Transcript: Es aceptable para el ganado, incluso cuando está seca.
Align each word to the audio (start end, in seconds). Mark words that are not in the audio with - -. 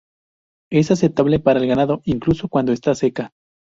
Es 0.71 0.89
aceptable 0.89 1.37
para 1.39 1.59
el 1.59 1.67
ganado, 1.67 2.01
incluso 2.05 2.47
cuando 2.49 2.71
está 2.71 2.95
seca. 2.95 3.33